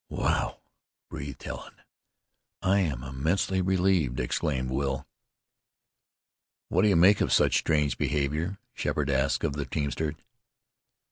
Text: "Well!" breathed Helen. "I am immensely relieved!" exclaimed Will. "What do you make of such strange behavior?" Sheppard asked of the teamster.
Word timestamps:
"Well!" 0.09 0.63
breathed 1.11 1.43
Helen. 1.43 1.75
"I 2.63 2.79
am 2.79 3.03
immensely 3.03 3.61
relieved!" 3.61 4.19
exclaimed 4.19 4.71
Will. 4.71 5.05
"What 6.69 6.81
do 6.81 6.87
you 6.87 6.95
make 6.95 7.21
of 7.21 7.31
such 7.31 7.59
strange 7.59 7.99
behavior?" 7.99 8.57
Sheppard 8.73 9.11
asked 9.11 9.43
of 9.43 9.53
the 9.53 9.65
teamster. 9.65 10.15